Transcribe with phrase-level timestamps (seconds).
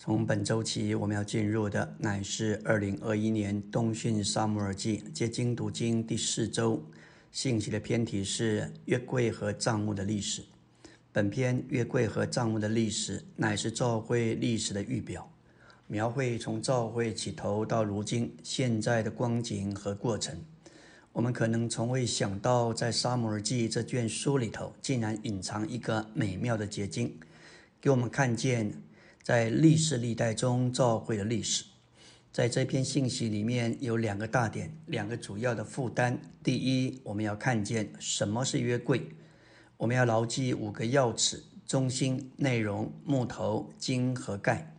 [0.00, 6.80] 从本周起，我们要进入的乃是二零二一年冬训沙姆尔记接经读经第四周。
[7.32, 10.44] 信息的篇题是约柜和帐幕的历史。
[11.12, 15.28] 本篇约柜和帐幕的历史乃是教会历史的预表，
[15.88, 20.40] 描绘从教会起头到如今现在的光景和过程。
[21.12, 27.18] 我们可能从未想到，在沙姆尔记这卷书里头，竟然隐藏一个美妙的结晶，
[27.80, 28.72] 给我们看见。
[29.28, 31.62] 在历史历代中，教会的历史，
[32.32, 36.18] 在这篇信息里面有两个大点，两个主要的负担。
[36.42, 39.02] 第一，我们要看见什么是约柜，
[39.76, 44.74] 我们要牢记五个要旨：中心、内容、木头、金和盖。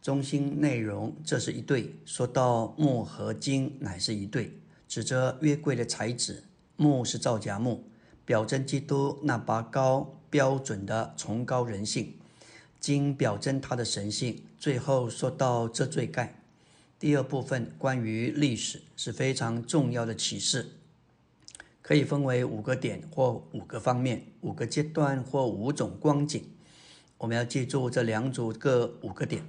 [0.00, 6.44] 中心、内容，这是一对；说到木和金，乃是一对，指着约柜的材质。
[6.76, 7.84] 木是造假木，
[8.24, 12.14] 表征基督那拔高标准的崇高人性。
[12.80, 14.42] 经表征他的神性。
[14.58, 16.42] 最后说到这罪盖，
[16.98, 20.66] 第二部分关于历史是非常重要的启示，
[21.82, 26.42] 可以分为五个点或五个方面、五个阶段或五种光景。
[27.18, 29.44] 我们要记住这两组各五个点。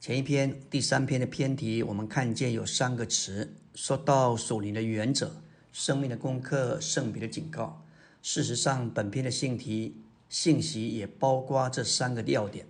[0.00, 7.84] 前一篇、第三篇的篇题，我们看见有三个词，说到属灵的原则、生命的功课、圣彼的警告。
[8.22, 9.96] 事实上，本篇的信题。
[10.28, 12.66] 信息也包括这三个要点。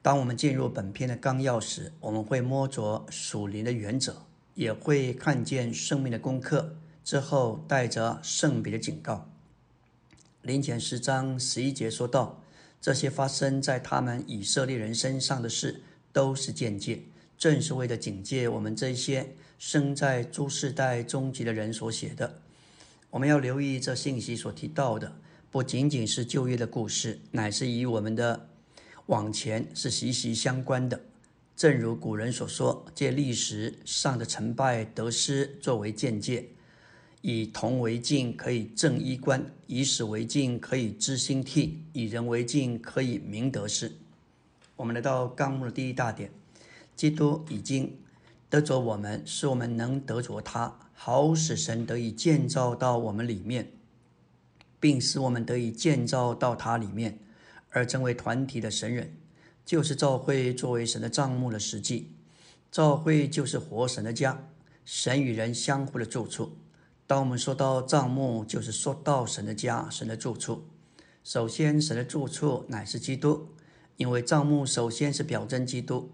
[0.00, 6.76] 当我们进入本篇的纲要时，我们会摸着属灵的原则，也会看见生命的功课。
[7.04, 9.28] 之后带着圣彼的警告。
[10.42, 12.40] 林前十章十一节说道
[12.80, 17.02] ：“这些发生在他们以色列人身上的事，都是间接，
[17.36, 22.40] 正是为了警戒我们这些生在诸世代终极的人所写的。
[23.10, 25.12] 我们要留意这信息所提到的。”
[25.52, 28.48] 不仅仅是旧约的故事，乃是与我们的
[29.04, 30.98] 往前是息息相关的。
[31.54, 36.48] 正如古人所说：“借历史上的成败得失作为鉴戒，
[37.20, 43.92] 以铜为镜可以正衣冠，以史为镜可以知兴替，以人为镜可以明得失。”
[44.76, 46.32] 我们来到纲目的第一大点：
[46.96, 47.94] 基督已经
[48.48, 53.70] 得着我们，使我们能得着他，好使神得以建造到我们里面。
[54.82, 57.20] 并使我们得以建造到它里面，
[57.70, 59.16] 而成为团体的神人，
[59.64, 62.10] 就是教会作为神的帐幕的实际。
[62.72, 64.48] 教会就是活神的家，
[64.84, 66.56] 神与人相互的住处。
[67.06, 70.64] 当我们说到帐幕，就是说到神的家，神的住处。
[71.22, 73.50] 首先，神的住处乃是基督，
[73.96, 76.10] 因为帐幕首先是表征基督。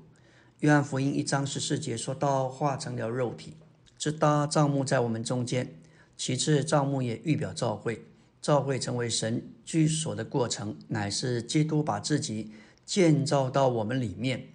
[0.58, 3.56] 约翰福音一章十四节说到化成了肉体，
[3.96, 5.72] 只搭帐幕在我们中间。
[6.18, 8.04] 其次，帐幕也预表教会。
[8.40, 12.52] 教会成为神居所的过程，乃是基督把自己
[12.84, 14.48] 建造到我们里面，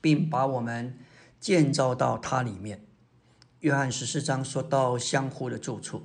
[0.00, 0.98] 并把我们
[1.38, 2.84] 建造到他里面。
[3.60, 6.02] 约翰十四章说到相互的住处，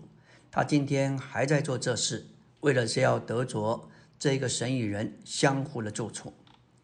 [0.51, 2.27] 他今天还在做这事，
[2.61, 3.89] 为了是要得着
[4.19, 6.33] 这个神与人相互的住处。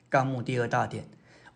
[0.08, 1.08] 纲目第二大点，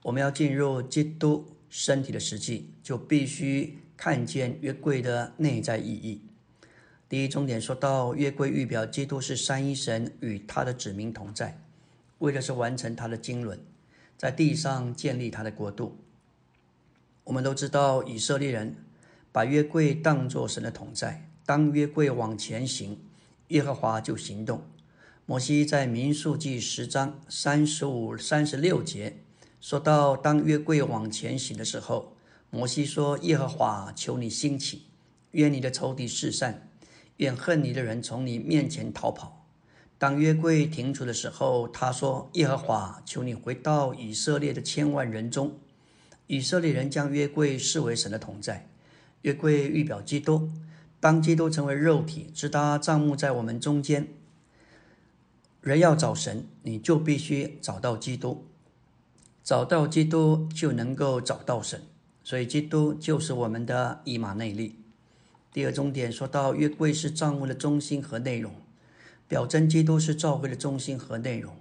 [0.04, 6.22] 我们要进入基督身体的实际，就必须看见约柜的内在意义。
[7.14, 11.62] 第一重点说到约柜预表基督是三一神与他的子民同在，
[12.18, 13.60] 为的是完成他的经纶，
[14.18, 15.96] 在地上建立他的国度。
[17.24, 18.76] 我们都知道以色列人
[19.32, 23.00] 把约柜当作神的同在，当约柜往前行，
[23.50, 24.64] 耶和华就行动。
[25.28, 29.20] 摩西在民数记十章三十五、三十六节
[29.62, 32.18] 说到，当约柜往前行的时候，
[32.50, 34.88] 摩西说：“耶和华，求你兴起，
[35.34, 36.70] 愿你的仇敌四散。”
[37.18, 39.46] 愿恨你的人从你面前逃跑。
[39.98, 45.58] 当约柜停住的时候，他说：“耶和华，求你回到以色列的千万人中。”
[46.28, 48.68] 以色列人将约柜视为神的同在。
[49.22, 50.50] 约柜预表基督。
[51.00, 54.08] 当基督成为肉体，直达帐幕在我们中间。
[55.62, 58.46] 人要找神，你就必须找到基督。
[59.44, 61.82] 找到基督，就能够找到神。
[62.24, 64.83] 所以，基督就是我们的以马内利。
[65.54, 68.52] 第二重点说到约柜是账目的中心和内容，
[69.28, 71.56] 表征基督是教会的中心和内容。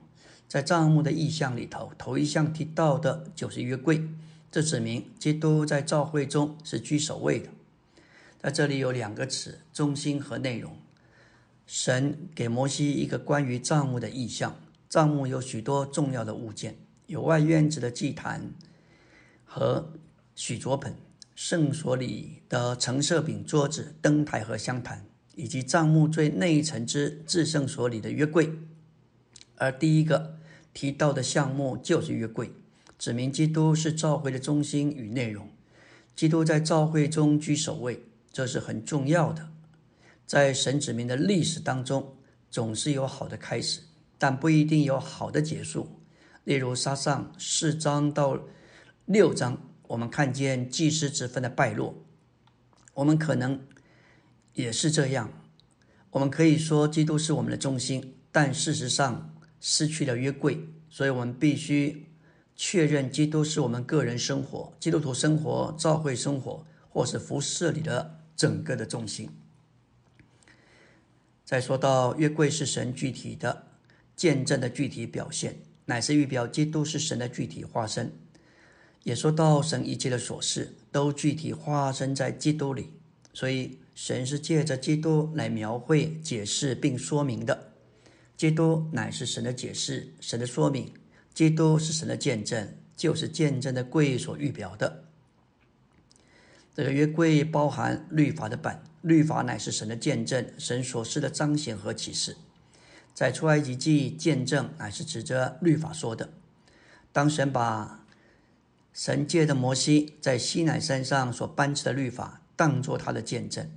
[0.48, 4.02] 在账目的意象里头，头一项提到的就是约柜，
[4.50, 7.50] 这指明基督在教会中是居首位的。
[8.40, 10.76] 在这里有两个词：中心和内容。
[11.66, 14.58] 神给摩西一个关于账目的意象，
[14.88, 18.50] 账目有许多重要的物件，有外院子的祭坛
[19.44, 19.92] 和
[20.34, 20.94] 许卓盆。
[21.34, 28.50] 圣所里的橙色饼桌子、灯台和香坛，以及帐幕最内层之至圣所里的约柜。
[29.56, 30.38] 而第一个
[30.74, 32.52] 提到的项目就是约柜，
[32.98, 35.48] 指明基督是召会的中心与内容。
[36.14, 39.48] 基督在召会中居首位，这是很重要的。
[40.26, 42.16] 在神指明的历史当中，
[42.50, 43.80] 总是有好的开始，
[44.18, 46.00] 但不一定有好的结束。
[46.44, 48.38] 例如，撒上四章到
[49.06, 49.60] 六章，
[49.92, 52.02] 我们看见祭司之分的败落。
[52.94, 53.60] 我们可能
[54.54, 55.30] 也是这样。
[56.12, 62.06] 我们可以说，基督是我们的中心，但事实上失去了约柜，所以我们必须
[62.56, 69.28] 确认基督是我们个人生活、基督徒生活、教会生活或是服饰里的整个的中心。
[71.44, 73.66] 再说到约柜是神具体的
[74.16, 78.10] 见证的具体表现，乃是预表基督是神的具体化身。
[79.04, 82.90] 也说到神一切的琐事都具体化身在基督里，
[83.32, 87.72] 所以神是借着基督来描绘、解释并说明的。
[88.36, 90.92] 基督乃是神的解释、神的说明，
[91.34, 95.04] 基督是神的见证，就是见证的贵所预表的。
[96.74, 98.80] 这个约柜包含律法的本。
[99.02, 102.36] 律法乃是神的见证，神所示的彰显和启示。
[103.12, 106.30] 在出埃及记，见证乃是指着律法说的。
[107.12, 108.01] 当神把
[108.92, 113.70] 神借的摩西在西乃山上所颁赐的律法当作他的见证，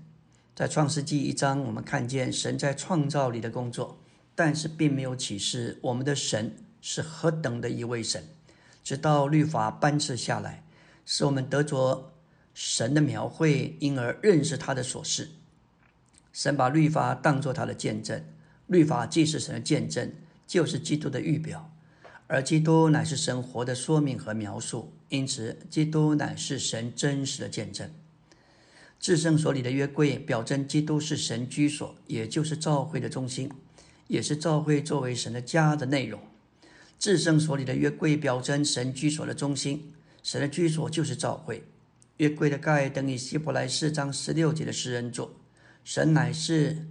[0.55, 3.97] 在创世纪一章，我们看见神在创造里的工作，
[4.35, 8.27] 但是并没有启示我们的神是何等的一位神。
[8.83, 10.63] 直到律法颁赐下来，
[11.05, 12.11] 使我们得着。
[12.57, 15.27] 神的描绘，因而认识他的所是。
[16.31, 18.23] 神把律法当作他的见证，
[18.67, 20.13] 律法既是神的见证，
[20.47, 21.69] 就是基督的预表，
[22.27, 24.93] 而基督乃是神活的说明和描述。
[25.09, 27.89] 因此，基督乃是神真实的见证。
[28.99, 33.51] 至圣所里的约柜，表征基督是神居所，也就是教会的中心，
[34.07, 36.19] 也是教会作为神的家的内容。
[36.97, 39.93] 至圣所里的约柜，表征神居所的中心，
[40.23, 41.63] 神的居所就是教会。
[42.17, 45.35] 约柜的盖等于希伯来四章十六节的诗人座，
[45.83, 46.87] 神乃是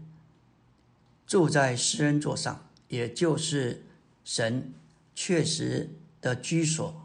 [1.27, 3.83] 住在诗人座上，也就是
[4.25, 4.73] 神
[5.15, 5.91] 确实
[6.21, 7.01] 的居所。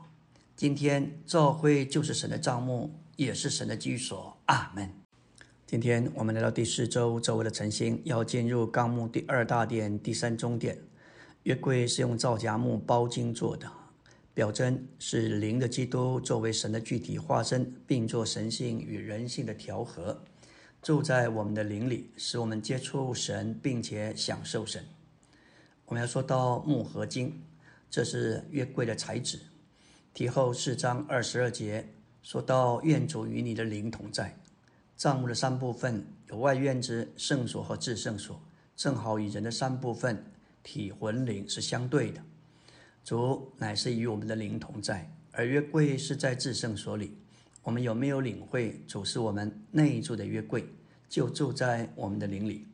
[0.60, 4.38] 今天教会就是神的帐幕，也是神的居所。
[4.48, 4.92] 阿门。
[5.66, 10.78] 今天我们来到第四周周围的晨星，要进入纲目第二大殿第三中殿。
[11.44, 13.72] 月柜是用皂荚木包金做的。
[14.34, 20.22] 表征是灵的基督作为神的具体化身，并做神性与人性的调和，
[20.82, 24.84] 住在我们的灵里，使我们接触神，并且享受神。
[25.86, 27.42] 我们要说到木合金，
[27.90, 29.40] 这是月柜的材质。
[30.20, 34.38] 其后四章二十二节说到愿主与你的灵同在。
[34.98, 38.38] 帐幕的三部分有外院子、圣所和至圣所，
[38.76, 40.22] 正好与人的三部分
[40.62, 42.22] 体魂灵是相对的。
[43.02, 47.16] 主乃是与我们的灵同在，而约柜是在至圣所里。
[47.64, 50.68] 我们有没有领会主是我们内住的约柜，
[51.08, 52.68] 就住在我们的灵里？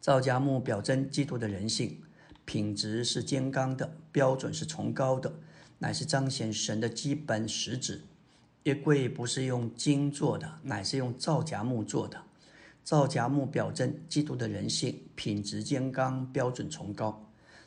[0.00, 2.02] 造家木表征基督的人性，
[2.44, 5.32] 品质是坚刚的，标准是崇高的，
[5.78, 8.02] 乃是彰显神的基本实质。
[8.64, 12.22] 约柜不是用金做的，乃是用造荚木做的。
[12.84, 17.24] 造荚木表征基督的人性，品质坚刚，标准崇高。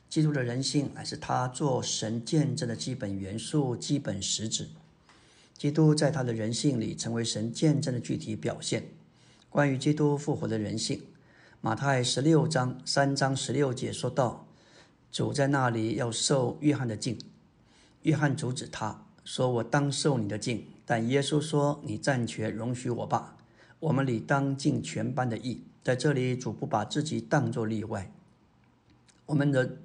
[0.10, 4.68] 基督的人性乃是他做神见证的基本元素、基本实质。
[5.58, 8.84] 基督在他的人性里成为神见证的具体表现。
[9.50, 11.02] 关于基督复活的人性，
[11.62, 14.48] 马太十六章三章十六节说道
[15.12, 17.18] ：“主在那里要受约翰的敬。”
[18.04, 23.38] 约翰阻止他说：“我当受你的敬。”但耶稣说：“你暂且容许我吧。
[23.80, 28.12] 我们理当尽全班的义。”在这里，主不把自己当作例外。
[29.26, 29.78] 我们的。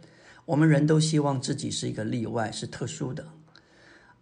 [0.46, 3.26] 我们人都希望自己是一个例外，是特殊的，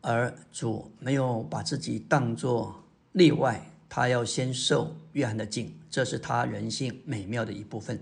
[0.01, 2.83] 而主没有把自己当作
[3.13, 8.01] 例外，他要先受约翰的敬，这是他人性美妙的一部分。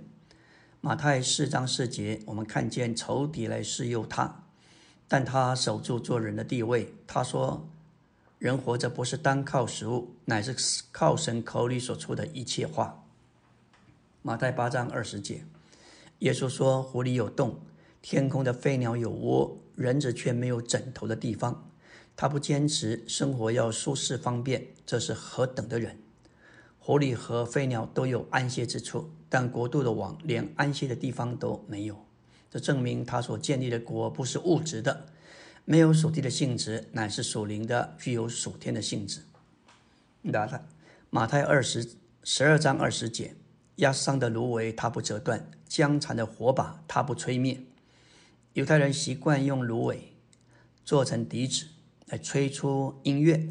[0.80, 4.41] 马太四章四节，我们看见仇敌来试诱他，
[5.12, 6.95] 但他守住做人的地位。
[7.07, 7.69] 他说
[8.40, 10.57] ：“人活着不是单靠食物，乃是
[10.90, 13.04] 靠神口里所出的一切话。”
[14.23, 15.45] 马太八章二十节，
[16.21, 17.61] 耶稣说：“湖里有洞。”
[18.00, 21.69] 天空的飞鸟有窝，人子却没有枕头的地方。
[22.16, 25.99] 他不坚持生活要舒适方便，这是何等的人！
[26.78, 32.02] 狐狸和飞鸟都有安歇之处，但国度的王连安歇的地方都没有。
[32.52, 35.06] 这证明他所建立的国不是物质的，
[35.64, 39.23] 没有属地的性质，乃是属灵的，具有属天的性质。
[40.21, 40.62] 马太
[41.09, 41.92] 马太二十
[42.23, 43.35] 十二章二十节：
[43.76, 47.59] 压伤的芦苇他不折断，将残的火把他不吹灭。
[48.52, 50.12] 犹太人习惯用芦苇
[50.85, 51.64] 做成笛子
[52.09, 53.49] 来吹出音乐，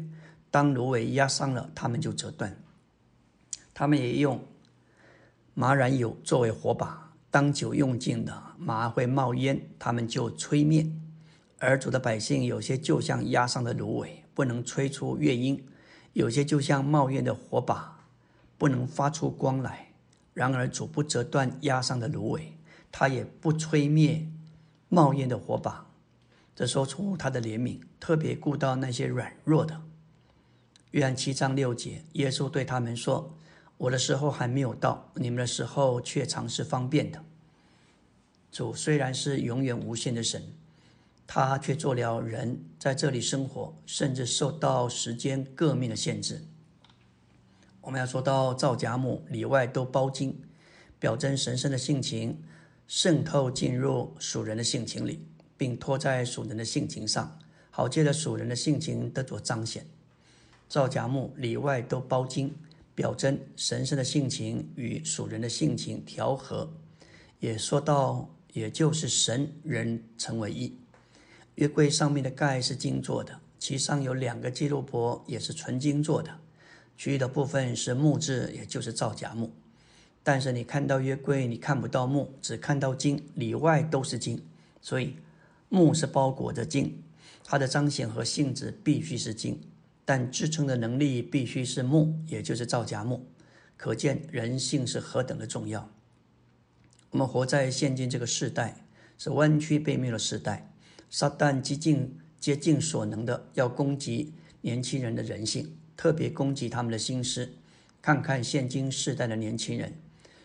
[0.48, 2.56] 当芦苇压伤了，他们就折断。
[3.74, 4.46] 他们也用
[5.54, 7.01] 麻燃油作为火把，
[7.32, 10.86] 当酒用尽了，马会冒烟，他们就吹灭。
[11.58, 15.56] 而主的百姓有些就像压上的芦苇，不能吹出乐音；
[16.12, 18.04] 有些就像冒烟的火把，
[18.58, 19.94] 不能发出光来。
[20.34, 22.52] 然而主不折断压上的芦苇，
[22.90, 24.28] 他也不吹灭
[24.90, 25.86] 冒烟的火把。
[26.54, 29.80] 这说出他的怜悯，特别顾到那些软弱的。
[30.90, 33.34] 约翰七章六节，耶稣对他们说。
[33.82, 37.20] 我的时候还没有到，你们的时候却常是方便的。
[38.52, 40.40] 主虽然是永远无限的神，
[41.26, 46.44] 他却做了人在这里生活，甚至受到时间各面的限制。
[47.80, 50.40] 我们要说到造甲母里外都包金，
[51.00, 52.40] 表征神圣的性情
[52.86, 57.36] 渗透进入属人的性情里，并托在属人的性情上，
[57.72, 59.84] 好借着属人的性情得着彰显。
[60.68, 62.54] 造甲木里外都包金。
[62.94, 66.70] 表征神圣的性情与属人的性情调和，
[67.40, 70.76] 也说到，也就是神人成为一。
[71.54, 76.38] 约柜上面的盖是金做的，其上有两个基路伯，也是纯金做的，
[76.96, 79.50] 其余的部分是木质，也就是造假木。
[80.22, 84.42] 但是你看到约柜，你看不到木，只看到金，里外都是金，
[84.80, 85.16] 所以
[85.68, 87.02] 木是包裹着金，
[87.42, 89.60] 它的彰显和性质必须是金。
[90.12, 93.24] 但支撑的能力必须是木，也就是造假木，
[93.78, 95.90] 可见人性是何等的重要。
[97.12, 98.84] 我们活在现今这个时代，
[99.16, 100.70] 是弯曲背面的时代，
[101.08, 107.48] 撒旦极尽竭尽所能的要攻击年轻人的人性，特别攻击他们的心思。
[108.02, 109.98] 看看现今世代的年轻人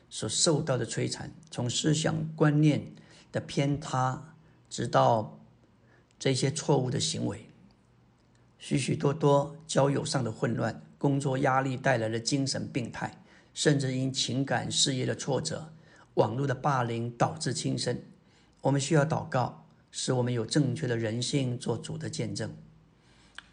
[0.10, 2.94] 所受到的摧残，从思想观念
[3.34, 4.34] 的偏塌，
[4.70, 5.38] 直到
[6.18, 7.47] 这些错误的行为。
[8.60, 13.22] 许许多多交友上的混乱，工作压力带来的精神病态，
[13.54, 15.72] 甚至因情感事业的挫折，
[16.16, 18.02] 网络的霸凌导致轻生。
[18.62, 22.52] 我们需要祷告，使我们有正确的人性做主的见证。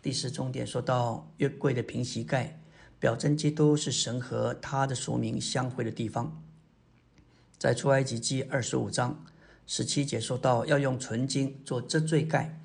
[0.01, 2.59] 第四重点说到约柜的平席盖，
[2.99, 6.43] 表征基督是神和他的属名相会的地方。
[7.59, 9.25] 在出埃及记二十五章
[9.67, 12.59] 十七节说到，要用纯金做遮罪盖。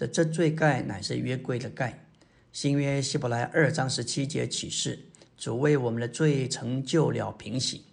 [0.00, 2.06] 的这罪盖乃是约柜的盖。
[2.54, 5.00] 新约希伯来二章十七节启示，
[5.36, 7.84] 主为我们的罪成就了平息。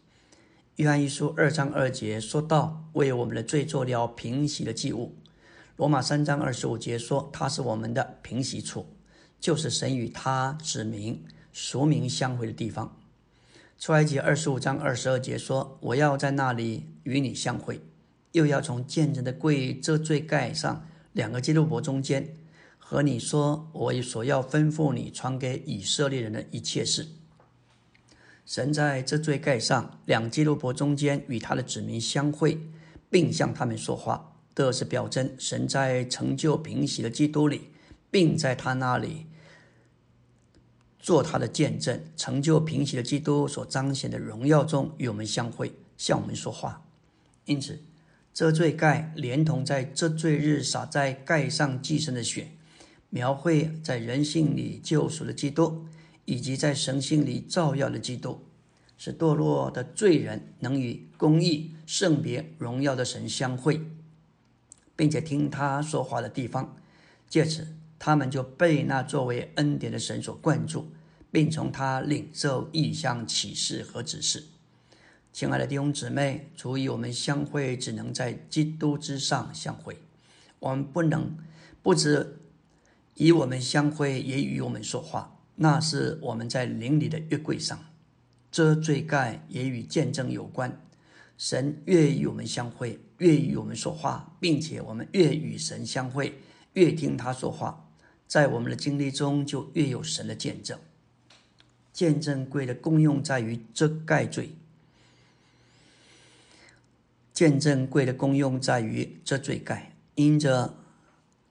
[0.78, 5.18] 约翰一书二章二节说到，为我们的罪做了平息的祭物。
[5.76, 8.86] 罗马三章二十五节说，他是我们的平息处，
[9.42, 12.98] 就是神与他指明、俗名相会的地方。
[13.78, 17.82] 出埃及二十五章二十二节说，我要在那里与你相会，
[18.32, 20.88] 又要从见证的柜这罪盖上。
[21.17, 22.36] 两个基督伯中间，
[22.77, 27.07] 和你说我所要吩咐你传给以色列人的一切事。
[28.45, 32.59] 神在这罪盖上，两基督伯中间与他的子民相会，
[33.09, 37.71] 并向他们说话，这是表征神在成就平息的基督里，
[38.12, 39.25] 并在他那里
[41.00, 46.86] 做他的见证，成就平息的基督所彰显的荣耀中与我们相会，向我们说话。
[47.45, 47.87] 因此。
[48.38, 52.51] 遮罪盖连同在这罪日洒在盖上寄生的血，
[53.10, 55.88] 描绘在人性里救赎的基督，
[56.25, 58.44] 以及在神性里照耀的基督，
[58.96, 63.82] 使堕落的罪人能与公义、圣别、荣耀的神相会，
[64.96, 66.75] 并且听他说话的地方。
[67.27, 70.91] 借此，他们就被那作为恩典的神所灌注，
[71.32, 74.44] 并从他领受异象启示和指示。
[75.38, 80.00] 亲爱的弟兄姊妹，除以我们相会只能在基督之上相会，
[80.58, 81.38] 我们不能
[81.84, 82.39] 不止
[83.13, 85.38] 以我们相会，也与我们说话。
[85.53, 87.79] 那是我们在灵里的约柜上，
[88.50, 90.82] 遮罪盖也与见证有关。
[91.38, 96.34] 神越与我们相会，越与我们说话，并且我们越与神相会，
[96.74, 97.88] 越听他说话，
[98.25, 100.79] 在我们的经历中就越有神的见证。
[101.94, 104.56] 见证柜的功用在于遮盖罪。
[107.38, 110.74] 见证柜的功用在于遮罪盖，因着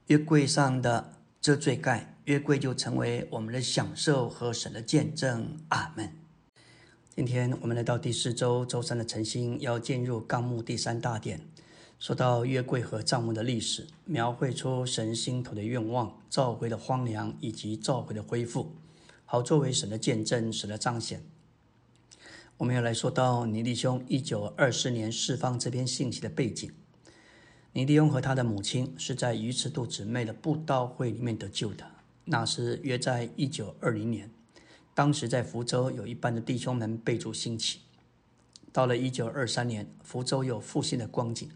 [0.08, 5.56] 约柜上的遮罪盖，约柜就成为我们的享受和神的见证。
[5.68, 6.12] 阿门。
[7.14, 11.40] 今天我们来到第四周周三的晨星，要进入纲目第三大点，
[12.00, 18.72] 说到约柜和帐幕的历史，描绘出神心头的愿望、召回的荒凉以及召回的恢复，
[19.24, 21.22] 好作为神的见证，神的彰显。
[22.58, 26.70] 我们要来说到尼利兄一九二四年释放这篇信息的背景。
[27.74, 31.84] 尼迪翁和他的母亲是在鱼池渡姊妹的布道会里面得救的，
[32.24, 34.30] 那是约在一九二零年。
[34.94, 37.80] 当时在福州有一班的弟兄们被主兴起。
[38.72, 41.50] 到了一九二三年，福州有复兴的光景。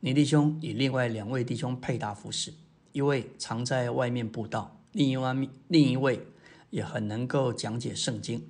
[0.00, 2.52] 尼弟兄与另外两位弟兄配搭服饰，
[2.92, 6.26] 一位常在外面布道，另一位另一位
[6.68, 8.46] 也很能够讲解圣经。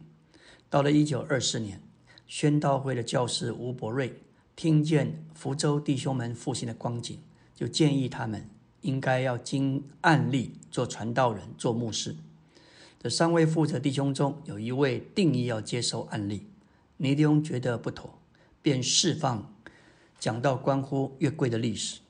[0.77, 1.81] 到了一九二四年，
[2.27, 4.21] 宣道会的教师吴伯瑞
[4.55, 7.19] 听见福州弟兄们复兴的光景，
[7.55, 8.47] 就建议他们
[8.83, 12.15] 应该要经案例做传道人、做牧师。
[13.03, 16.47] 这三位负责弟兄中有一位定义要接受案例，
[16.99, 18.19] 尼迪翁觉得不妥，
[18.61, 19.51] 便释放
[20.21, 22.01] 讲到关乎月桂的历史。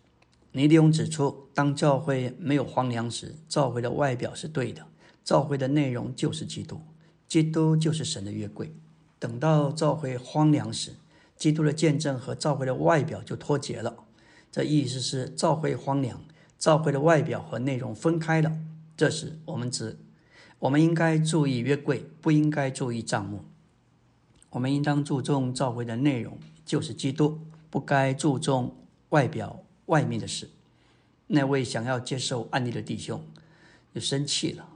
[0.51, 4.85] 尼迪翁指出，当教会没有荒凉时，教会的外表是对的，
[5.23, 6.81] 教会的内容就是基督。
[7.29, 8.73] 基督就是神的约柜。
[9.19, 10.93] 等到教会荒凉时，
[11.37, 14.05] 基督的见证和教会的外表就脱节了。
[14.53, 16.23] 这意思是教会荒凉，
[16.59, 18.57] 教会的外表和内容分开了。
[18.97, 19.99] 这时，我们只
[20.59, 23.45] 我们应该注意约柜，不应该注意账目。
[24.51, 28.75] 我们应当注重教会的内容，就是基督，不该注重
[29.11, 30.49] 外表外面的事。
[31.27, 33.23] 那位想要接受案例的弟兄
[33.95, 34.67] 就生气了，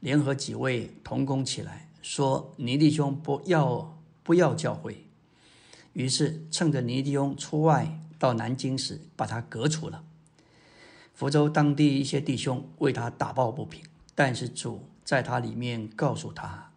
[0.00, 1.89] 联合几位同工起来。
[2.02, 5.04] 说尼弟兄不要不要教会，
[5.92, 10.04] 于是趁着尼弟兄出外到南京时，把他革除了。
[11.14, 13.82] 福州当地一些弟兄为他打抱不平，
[14.14, 16.72] 但是主在他里面告诉他，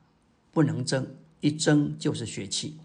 [0.51, 2.77] 不能争，一争就是血气。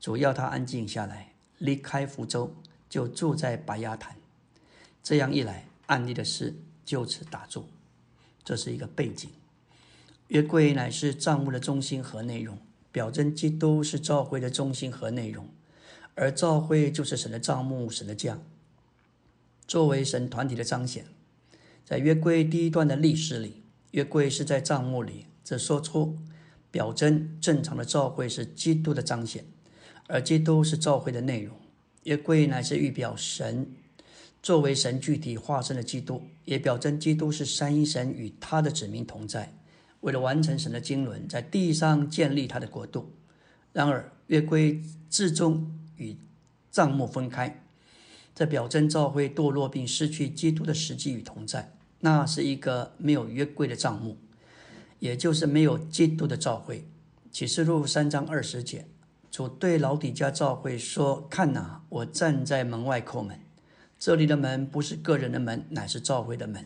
[0.00, 2.52] 主要他安静下来，离开福州，
[2.88, 4.16] 就住在白鸭潭。
[5.02, 7.68] 这样一来，案例的事就此打住。
[8.44, 9.30] 这是一个背景。
[10.28, 12.58] 约柜乃是账目的中心和内容，
[12.90, 15.48] 表征基督是教会的中心和内容，
[16.14, 18.38] 而教会就是神的账目、神的家，
[19.68, 21.04] 作为神团体的彰显。
[21.84, 26.16] 在约柜第一段的历史里，约柜是在账目里，这说出
[26.72, 29.44] 表征正常的教会是基督的彰显，
[30.08, 31.54] 而基督是教会的内容。
[32.02, 33.68] 约柜乃是预表神
[34.42, 39.52] 作为神具体化身的基督，也表征基督是三一神与他的子民同在。
[40.06, 43.12] 为了完成神的经纶，在地上建立他的国度。
[43.72, 46.16] 然而，约柜至终与
[46.70, 47.64] 账目分开，
[48.32, 51.72] 这表征教会堕落并失去基督的实际与同在。
[51.98, 54.16] 那是一个没有约柜的账目，
[55.00, 56.86] 也就是没有基督的教会。
[57.32, 58.86] 启示录三章二十节，
[59.32, 63.40] 主对老底家教会说：“看哪，我站在门外叩门。
[63.98, 66.64] 这里的门不是个人的门，乃是教会的门。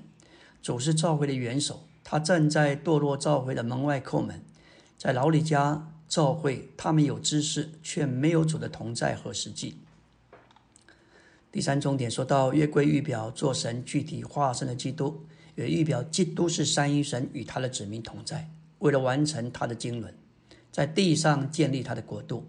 [0.60, 4.42] 主是教会的元首。”他站在堕落教会的门外叩门，
[4.98, 9.76] 在老李家教会，他们有知识，却没有主的同在和实际。
[11.52, 20.12] 第三重点说到约柜预表做神具体化身的基督，也预表基督是三一神与他的子民同在，为了完成他的经纶，
[20.72, 22.44] 在地上建立他的国度。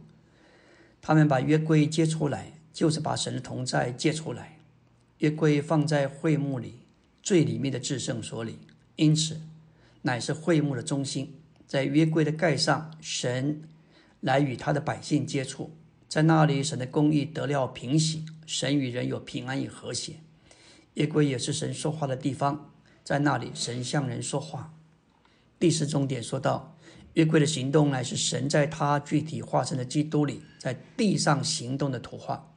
[1.04, 4.58] 他们把约柜接出来，就是把神的同在借出来。
[5.20, 6.80] 约柜放在会幕里
[7.22, 8.58] 最里面的至圣所里，
[8.96, 9.40] 因此。
[10.04, 11.36] 乃是会幕的中心，
[11.68, 13.62] 在约柜的盖上，神
[14.20, 15.72] 来与他的百姓接触，
[16.08, 20.16] 在那里，神的公义得了平息，神与人有平安与和谐。
[20.96, 22.72] 约柜也是神说话的地方，
[23.04, 24.74] 在那里，神向人说话。
[25.60, 26.76] 第四重点说到，
[27.14, 32.54] 约柜的行动乃是神在他具体化身的基督里，在地上行动的图画。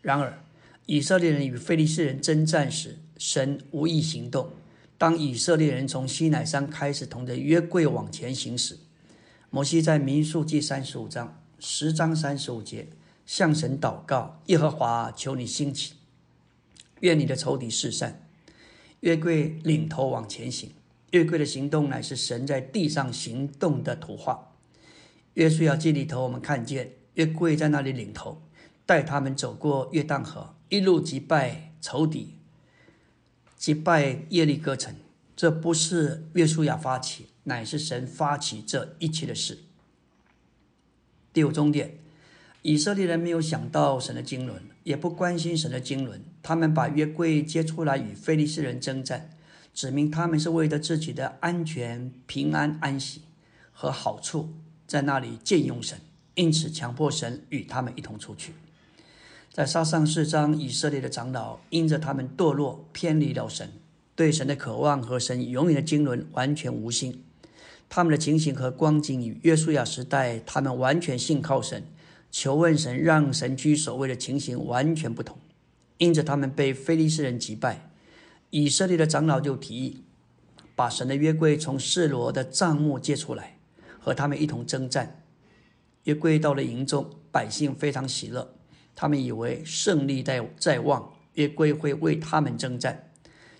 [0.00, 0.42] 然而，
[0.86, 4.50] 以色列人与非利士人征战时，神无意行动。
[5.02, 8.78] 当以色列人从西乃山开始同着约柜往前行驶，
[9.50, 12.86] 摩西在民数记三十五章十章三十五节
[13.26, 15.94] 向神祷告：“耶和华，求你兴起，
[17.00, 18.24] 愿你的仇敌四散。”
[19.02, 20.70] 约柜领头往前行，
[21.10, 24.52] 约柜的行动乃是神在地上行动的图画。
[25.34, 28.40] 约书亚记里头，我们看见约柜在那里领头，
[28.86, 32.34] 带他们走过约旦河，一路击败仇敌。
[33.62, 34.92] 击败耶利哥城，
[35.36, 39.60] 这不是约书亚发起，乃是神发起这一切的事。
[41.32, 41.96] 第五终点，
[42.62, 49.30] 以色列人没有想到神的经纶，也不关心神的经纶，他们把约柜接出来与非利士人征战，
[49.72, 53.20] 指明他们是为了自己的安全、平安、安息
[53.70, 54.52] 和好处，
[54.88, 56.00] 在那里借用神，
[56.34, 58.54] 因此强迫神与他们一同出去。
[59.52, 63.70] 在沙上四章，以色列的长老因着他们堕落偏离了神，
[64.16, 67.22] 对神的渴望和神永远的经纶完全无心。
[67.90, 71.84] 他们的情形和光景与约书亚时代他们完全信靠神、
[72.30, 75.36] 求问神、让神居首位的情形完全不同。
[75.98, 77.90] 因着他们被非利士人击败，
[78.48, 80.02] 以色列的长老就提议
[80.74, 83.58] 把神的约柜从示罗的帐幕借出来，
[84.00, 85.22] 和他们一同征战。
[86.04, 88.54] 约柜到了营中，百姓非常喜乐，
[88.94, 93.10] 他们以为胜利在在望，约柜会为他们征战。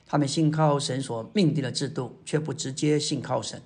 [0.07, 3.63] 他们信靠神所命定的制度，却不直接信靠神。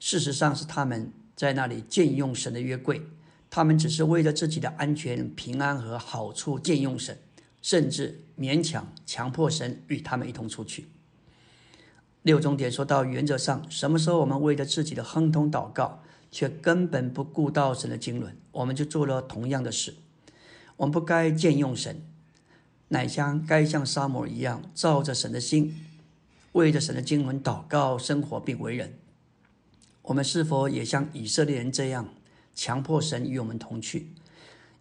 [0.00, 3.02] 事实上是他们在那里借用神的约柜，
[3.50, 7.18] 他们只是为了自己的安全、平安和好处借用神。
[7.62, 10.88] 甚至勉强强迫神与他们一同出去。
[12.20, 19.94] 六重点说到，原则上，什么时候我们为了自己的亨通祷告，却根本不顾到神的经纶，我们就做了同样的事。
[20.76, 22.02] 我们不该见用神，
[22.88, 25.74] 乃像该像沙摩一样，照着神的心，
[26.52, 28.98] 为着神的经纶祷告、生活并为人。
[30.02, 32.08] 我们是否也像以色列人这样，
[32.54, 34.12] 强迫神与我们同去，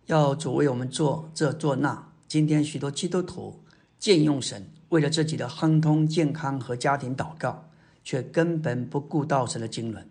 [0.07, 2.09] 要主为我们做这做那？
[2.27, 3.63] 今天许多基督徒
[3.99, 7.69] 借用神，为了自己的亨通、健康和家庭祷告，
[8.03, 10.09] 却根本不顾到神的经纶。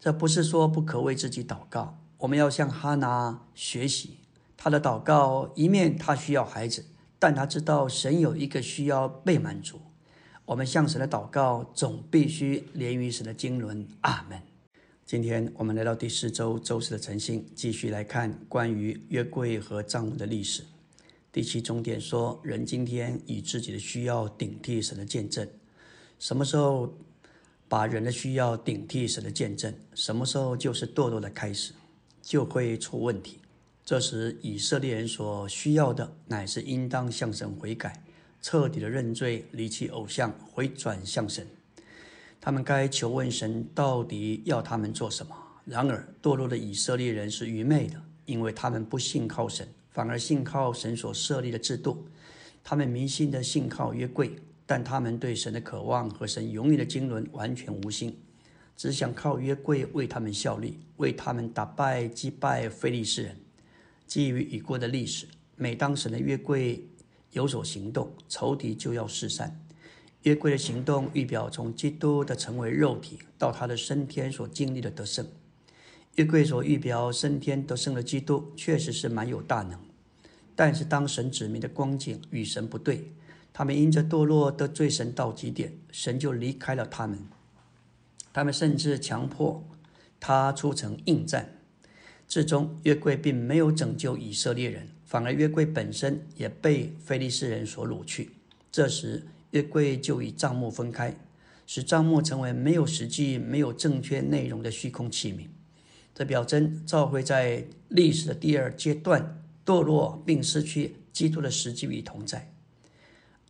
[0.00, 4.16] 这不是说不可为自己祷告，我们要向哈拿学习。
[4.66, 6.84] 他的祷告一面他需要孩子，
[7.20, 9.80] 但他知道神有一个需要被满足。
[10.44, 13.86] 我们向神的祷告总必须连于神的经纶。
[14.00, 14.42] 阿门。
[15.04, 20.64] 今天我们来到第四周周四的晨星，继续来看关于约柜和帐幕的历史。
[21.30, 25.48] 第七重点说，人今天以自己的需要顶替神的见证，
[26.18, 26.92] 什么时候
[27.68, 31.72] 把人的需要顶替神的见证，什么时候就是堕落的开始，
[32.20, 33.38] 就会出问题。
[33.86, 38.02] 这时以色列人所需要的，乃是应当向神悔改，
[38.42, 41.46] 彻底的认罪，离弃偶像，回转向神。
[42.40, 45.36] 他们该求问神，到底要他们做什么？
[45.64, 49.68] 然而堕落的以色列人是愚昧的，因为他们不信靠神。
[49.92, 52.08] 反而信靠神所设立的制度，
[52.64, 54.34] 他们迷信的信靠约柜，
[54.66, 58.18] 但他们对神的渴望和神永远的经纶完全无心，
[58.76, 63.36] 只想靠约柜为他们效力，为他们打败击败非利士人。
[64.06, 66.88] 基于已过的历史，每当神的约柜
[67.32, 69.60] 有所行动，仇敌就要四散。
[70.22, 75.26] 约柜的行动预表从基督的成为肉体到他的升天所经历的得胜。
[76.16, 79.78] 约柜所预表升天得胜的基督，确实是蛮有大能。
[80.54, 83.12] 但是当神指明的光景与神不对，
[83.52, 87.18] 他们因着堕落得罪神到极点，神就离开了他们。
[88.32, 89.62] 他们甚至强迫
[90.18, 91.55] 他出城应战，
[92.26, 98.30] 最终约柜并没有拯救以色列人，反而约柜本身也被非利士人所掳去。
[98.70, 101.16] 这时约柜就与帐幕分开，
[101.66, 105.46] 使帐幕成为没有实际、没有正确内容的虚空器皿。
[106.14, 109.42] 这表征召会在历史的第二阶段。
[109.66, 112.52] 堕落并失去基督的实际与同在。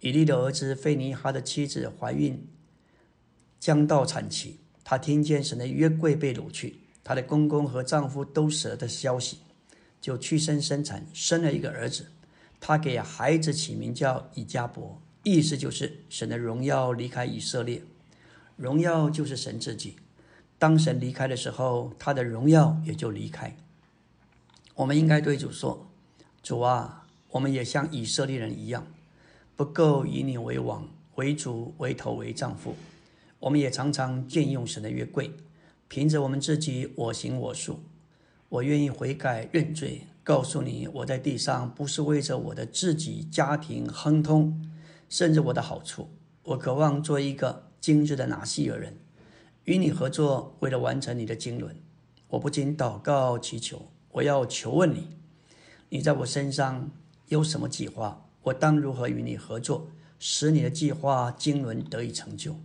[0.01, 2.43] 以利的儿子费尼哈的妻子怀孕，
[3.61, 4.61] 将到产期。
[4.83, 6.77] 她听见神的约柜被掳去，
[7.09, 9.39] 她的公公和丈夫都死了的消息，
[10.01, 12.07] 就屈身生产，生了一个儿子。
[12.59, 17.85] 她给孩子起名叫以加伯，意思就是神的荣耀离开以色列。
[18.57, 19.95] 荣耀就是神自己。
[20.59, 23.57] 当神离开的时候，他的荣耀也就离开。
[24.75, 25.87] 我们应该对主说。
[26.43, 28.85] 主啊，我们也像以色列人一样，
[29.55, 32.75] 不够以你为王、为主、为头、为丈夫。
[33.39, 35.31] 我们也常常借用神的约柜，
[35.89, 37.81] 凭着我们自己我行我素。
[38.49, 44.71] 我愿意悔改认罪，告诉你，我在地上不是为着我的自己家庭亨通，
[45.09, 46.09] 甚至我的好处。
[46.45, 48.97] 我渴望做一个精致的拿西尔人，
[49.65, 51.75] 与你合作，为了完成你的经纶。
[52.29, 55.09] 我不仅祷告祈求，我要求问你。
[55.89, 56.91] 你在我身上
[57.29, 58.29] 有什么计划？
[58.43, 59.89] 我当如何与你合作，
[60.21, 62.57] 使你的计划经纶得以成就？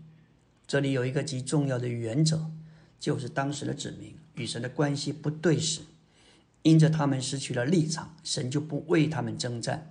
[0.67, 2.51] 这里有一个极重要的原则，
[3.01, 5.81] 就是当时的子民与神的关系不对时，
[6.61, 9.89] 因着他们失去了立场，神就不为他们征战，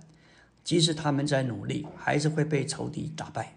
[0.63, 3.53] 即使他们在努力，还是会被仇敌打败。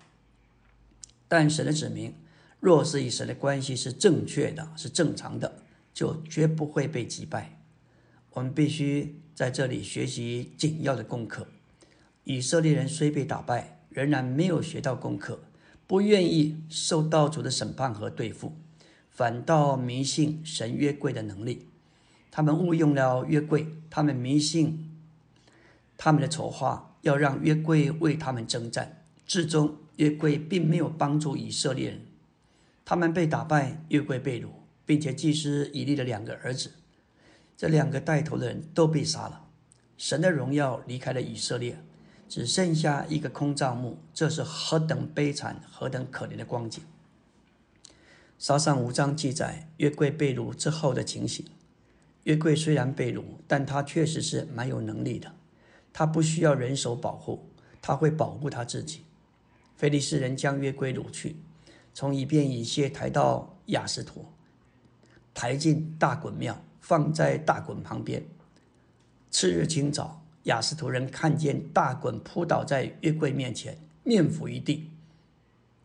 [1.28, 2.12] 但神的子民
[2.58, 5.62] 若是与神的关系是正确的、是正常的，
[5.94, 7.60] 就绝不会被击败。
[8.32, 11.46] 我们必须在这里学习紧要的功课。
[12.24, 15.44] 以色列人虽被打败，仍然没有学到功课，
[15.86, 18.56] 不愿意受到主的审判和对付，
[19.14, 21.68] 反倒迷信神约柜的能力。
[22.30, 24.90] 他们误用了约柜，他们迷信
[25.96, 29.04] 他们的筹划，要让约柜为他们征战。
[29.24, 32.00] 至终，约柜并没有帮助以色列人。
[32.84, 34.48] 他们被打败，约柜被掳，
[34.84, 36.72] 并且祭司以利的两个儿子。
[37.56, 39.46] 这两个带头的人都被杀了，
[39.96, 41.78] 神的荣耀离开了以色列，
[42.28, 46.82] 只剩下一个空帐幕，这是何等悲惨、何等可怜的光景！
[48.44, 51.46] 沙上五章记载约柜被掳之后的情形。
[52.24, 55.32] 约柜虽然被掳，但他确实是蛮有能力的。
[55.94, 57.48] 他不需要人手保护，
[57.80, 59.00] 他会保护他自己。
[59.76, 61.36] 菲利斯人将约柜掳去，
[61.94, 64.26] 从以便以谢抬到雅斯图，
[65.32, 68.22] 抬进大衮庙，放在大衮旁边。
[69.30, 70.20] 次日清早。
[70.42, 74.90] 雅斯图人看见大衮扑倒在约柜面前，面伏于地。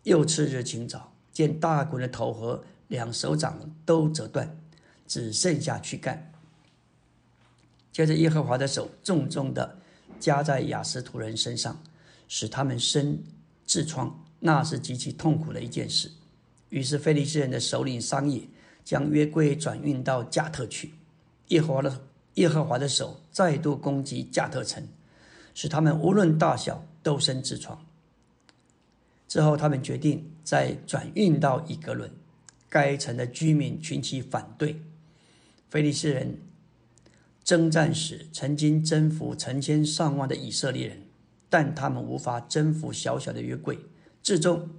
[0.03, 1.08] 又次日清早，
[1.39, 4.57] 见大衮的头和两手掌都折断，
[5.07, 6.33] 只剩下躯干。
[7.93, 9.77] 接着，耶和华的手重重的
[10.19, 11.81] 加在雅斯图人身上，
[12.27, 13.23] 使他们生
[13.65, 16.11] 痔疮，那是极其痛苦的一件事。
[16.67, 18.49] 于是，菲利斯人的首领商议，
[18.83, 20.95] 将约柜转运到加特去。
[21.47, 22.01] 耶和华的。
[22.35, 24.87] 耶和华的手再度攻击加特城，
[25.53, 27.85] 使他们无论大小都生痔疮。
[29.29, 32.11] 之后，他们决定再转运到以格伦。
[32.67, 34.81] 该城的居民群起反对。
[35.69, 36.39] 菲利斯人
[37.43, 41.03] 征战时曾经征服成千上万的以色列人，
[41.49, 43.79] 但他们无法征服小小的约柜。
[44.21, 44.69] 最终，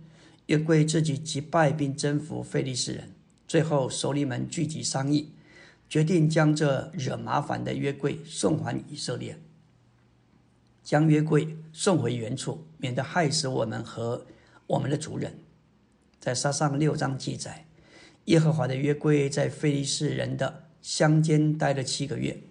[0.47, 3.13] 约柜自己击败并征服菲利斯人。
[3.49, 5.33] 最后，首领们聚集商议。
[5.89, 9.37] 决定将这惹麻烦的约柜送还以色列，
[10.85, 14.25] 将约柜送回原处，免得害死我们和
[14.71, 15.39] 我们的族人。
[16.19, 17.67] 在沙上六章记载，
[18.27, 22.43] 耶和华的约柜在非利士人的乡间待了七个月。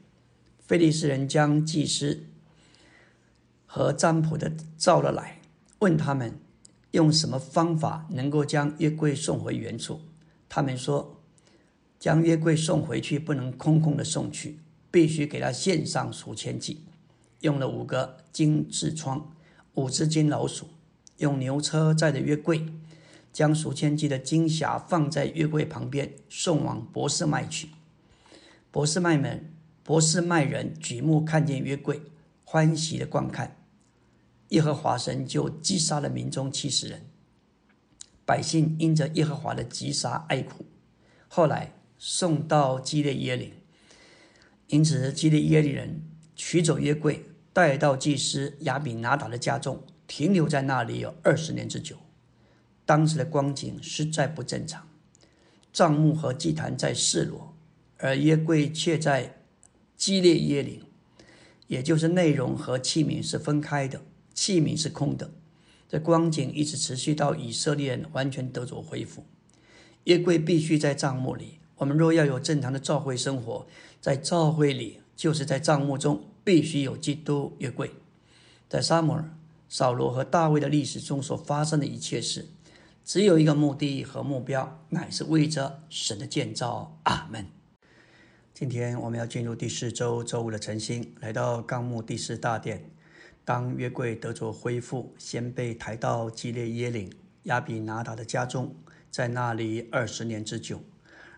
[0.59, 2.25] 非利士人将祭司
[3.65, 5.39] 和占卜的召了来，
[5.79, 6.39] 问他们
[6.91, 10.01] 用什么方法能够将约柜送回原处。
[10.47, 11.15] 他们说。
[11.99, 14.57] 将约柜送回去，不能空空的送去，
[14.89, 16.85] 必须给他献上赎千祭。
[17.41, 19.35] 用了五个金痔疮，
[19.73, 20.65] 五只金老鼠，
[21.19, 22.65] 用牛车载着约柜，
[23.31, 27.69] 将赎千斤的金匣放在约柜旁边，送往博士麦去。
[28.71, 29.53] 博士麦们，
[29.83, 32.01] 博士麦人举目看见约柜，
[32.43, 33.55] 欢喜的观看。
[34.49, 37.05] 耶和华神就击杀了民中七十人，
[38.25, 40.65] 百姓因着耶和华的击杀哀哭。
[41.27, 41.73] 后来。
[42.01, 43.55] 送到基列耶里，
[44.67, 46.01] 因此基列耶里人
[46.33, 51.95] 取走约柜，带到祭司亚比拿达的家中，停留在那里有二十年之久。
[52.83, 54.89] 当时的光景实在不正常，
[55.71, 57.55] 帐幕和祭坛在示罗，
[57.99, 59.37] 而约柜却在
[59.95, 60.81] 基列耶岭，
[61.67, 64.01] 也就是内容和器皿是分开的，
[64.33, 65.31] 器皿是空的。
[65.87, 69.23] 这光景一直持续到以色列人完全得着恢复，
[70.05, 71.59] 约柜必须在帐幕里。
[71.75, 73.67] 我们若要有正常的教会生活，
[74.01, 77.91] 在教会里，就是在帐幕中，必须有基督约柜。
[78.67, 79.37] 在撒母耳、
[79.69, 82.47] 扫罗和大卫的历史中所发生的一切事，
[83.05, 86.99] 只有一个目的和目标，乃是为着神的建造。
[87.03, 87.45] 阿门。
[88.51, 92.89] 今天我们要进入第四周周五的晨星，来到纲目第四大殿。
[93.45, 97.11] 当约柜得着恢复，先被抬到基列耶岭
[97.43, 98.75] 亚比拿达的家中，
[99.11, 100.81] 在那里二十年之久。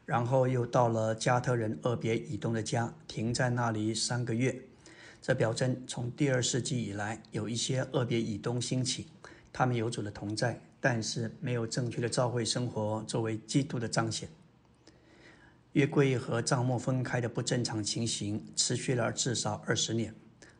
[0.05, 4.70] 然后又到了加特人厄别以东的家，停在那里三个月。
[5.21, 9.05] 这表征从第二世纪以来，有一些恶别以东兴起，
[9.53, 14.27] 他们有主的同在，但是没有正确的教会生活作为基督的彰显。
[15.73, 20.11] 约柜和帐幕分开的不正常情形持续了至少二十年，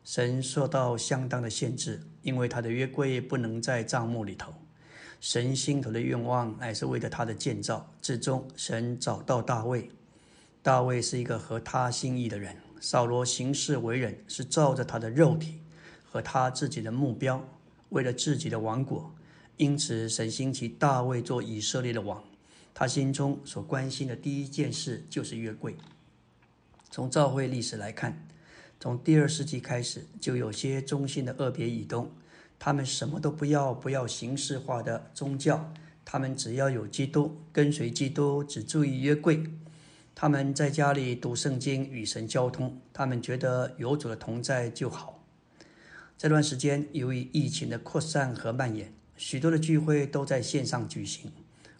[0.04, 4.54] 神受到相当的限制，因为他的约柜不能在帐幕里头。
[5.20, 7.92] 神心头的愿望乃是为了他的建造。
[8.00, 9.90] 至终，神找到大卫。
[10.62, 12.56] 大卫是一个合他心意的人。
[12.82, 15.60] 扫罗行事为人是照着他的肉体
[16.04, 17.48] 和他自己的目标，
[17.90, 19.14] 为了自己的王国。
[19.56, 22.24] 因此，神兴起大卫做以色列的王。
[22.74, 25.76] 他心中所关心的第一件事就是约柜。
[26.90, 28.26] 从教会历史来看，
[28.80, 32.10] 从第二世纪开始，就有些忠心的恶别以东。
[32.58, 35.72] 他们什么都不要，不要形式化的宗教。
[36.04, 39.44] 他们只要有基督，跟随基督，只注意约柜。
[40.14, 42.80] 他们在家里读圣经，与神交通。
[42.92, 45.24] 他们觉得有主的同在就好。
[46.16, 51.32] 这段时间，由于疫情的扩散和蔓延，许多的聚会都在线上举行。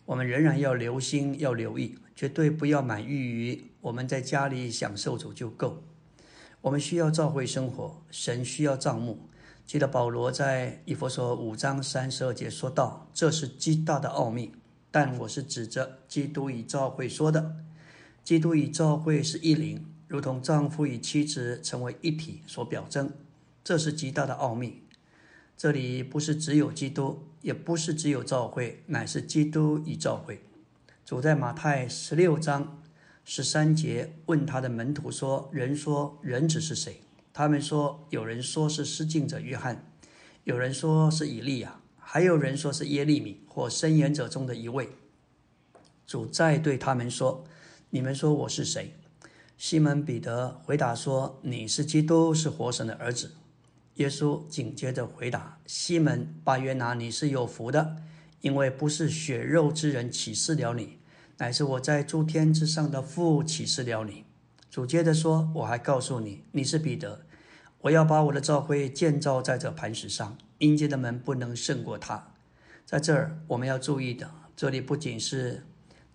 [0.04, 5.84] 我们仍然要留心，要留意，绝对不要满意于我们在家里享受主就够。
[6.62, 9.28] 我们需要召会生活，神需要帐目。
[9.64, 14.52] 记得保罗在以弗所五章三十二节说道：“这是极大的奥秘，
[14.90, 17.54] 但我是指着基督与教会说的。
[18.24, 23.10] 基督与教会是一灵，如同丈夫与妻子成为一体所表征。
[23.64, 24.82] 这是极大的奥秘。
[25.56, 30.40] 这里不是只有基督，也不是只有教会，乃是基督与教会。
[31.04, 32.80] 主在马太十六章
[33.24, 37.00] 十三节问他的门徒说：“人说人子是谁？”
[37.34, 39.84] 他们说：“有人说是施敬者约翰，
[40.44, 44.90] 有人说是以利亚，还有人说是耶利米或申言者中的一位。”
[46.06, 47.44] 主再对他们说
[47.94, 48.94] ：“你们说我是谁？”
[49.58, 53.32] 西门彼得回答说：“你是基督，是活神的儿子。”
[53.96, 57.98] 耶稣紧接着回答：“西门巴约拿，你是有福的，
[58.40, 61.00] 因为不是血肉之人启示了你，
[61.36, 64.24] 乃是我在诸天之上的父启示了你。”
[64.70, 67.26] 主接着说：“我还告诉你，你是彼得，
[67.82, 72.32] 我要把我的教会建造在这磐石上，阴间的门不能胜过它。”
[72.86, 75.66] 在这儿我们要注意的，这里不仅是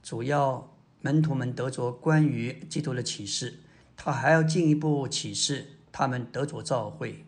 [0.02, 0.74] 主要。
[1.08, 3.60] 门徒们得着关于基督的启示，
[3.96, 7.24] 他还要进一步启示他们得着召会，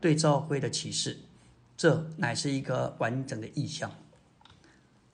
[0.00, 1.18] 对召会的启示，
[1.76, 3.92] 这乃是一个完整的意象。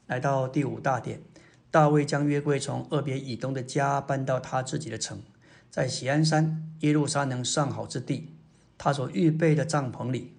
[0.07, 1.21] 来到第五大点，
[1.69, 5.21] 大卫将约柜从厄别以东的家搬到他自己的城，
[5.69, 8.37] 在喜安山耶路撒冷上好之地，
[8.79, 10.35] 他所预备的帐篷里。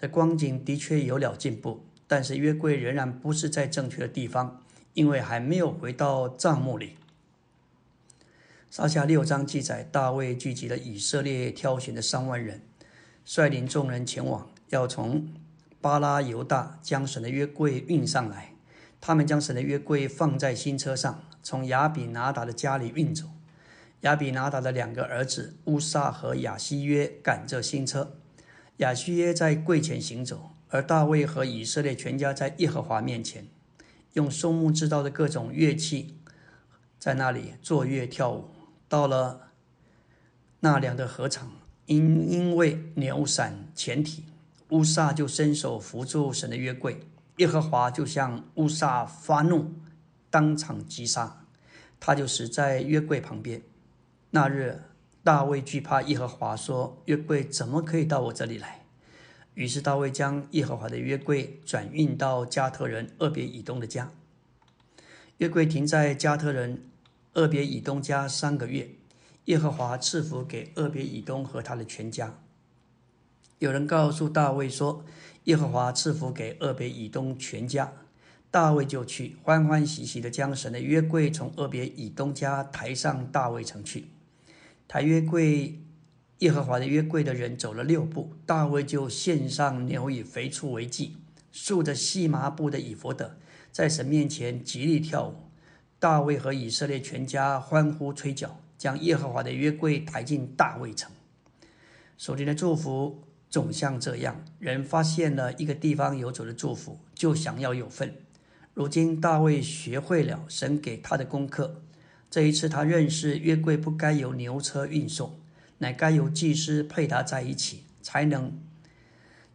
[0.00, 4.62] 这光景的确有了进步，但是约柜仍然不是在正确的地方。
[4.94, 6.96] 因为还没有回到帐幕里。
[8.70, 12.60] 撒下六章记载，大卫聚集了以色列挑选的三万人，
[13.24, 15.32] 率领众人前往，要从
[15.80, 18.52] 巴拉犹大将神的约柜运上来。
[19.00, 23.24] 他们将神的约柜放在新车上，从亚比拿达的家里运走。
[24.02, 28.18] 亚比拿达的两个儿子乌撒和亚西约赶着新车，
[28.76, 33.48] 亚西约在柜前行走，而大卫和以色列全家在耶和华面前。
[34.12, 36.18] 用松木制造的各种乐器，
[36.98, 38.50] 在那里作乐跳舞。
[38.88, 39.50] 到了
[40.60, 41.52] 纳凉的河场，
[41.86, 44.24] 因因为鸟闪前体，
[44.70, 47.00] 乌撒就伸手扶住神的约柜，
[47.36, 49.72] 耶和华就向乌撒发怒，
[50.30, 51.44] 当场击杀，
[52.00, 53.62] 他就死在约柜旁边。
[54.30, 54.82] 那日
[55.22, 58.86] 大卫惧怕耶和华，说：“约柜怎么可以到我这里来？”
[59.54, 64.10] 于是大卫将耶和华的约柜转运到加特人厄别以东的家。
[65.38, 66.87] 约柜停在加特人
[67.38, 68.90] 厄别以东家三个月，
[69.44, 72.36] 耶和华赐福给厄别以东和他的全家。
[73.60, 75.04] 有人告诉大卫说
[75.44, 77.92] ：“耶和华赐福给厄别以东全家。”
[78.50, 84.08] 大卫就去欢欢喜喜的将神的约柜从厄别以东家抬上大卫城去，
[84.88, 85.78] 抬约柜。
[86.38, 91.16] 耶和华的约柜的人走了六步，大卫就献上牛以肥畜为祭，
[91.52, 93.36] 竖着细麻布的以弗德，
[93.70, 95.47] 在神面前极力跳舞。
[96.00, 101.10] 大卫和以色列全家欢呼吹角，将耶和华的约柜抬进大卫城。
[102.16, 108.14] 属灵的祝福总像这样：人发现了一个地方有主的祝福，就想要有份。
[108.74, 111.82] 如今大卫学会了神给他的功课，
[112.30, 115.40] 这一次他认识约柜不该由牛车运送。
[115.80, 118.60] 乃该由祭司配搭在一起，才能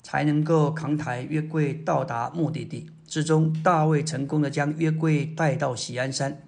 [0.01, 2.89] 才能够扛抬约柜到达目的地。
[3.13, 6.41] 之中，大卫成功的将约柜带到喜安山，